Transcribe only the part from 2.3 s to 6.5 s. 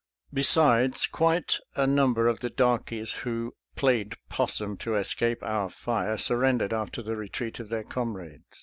the darkies who" played possum" to escape our fire sur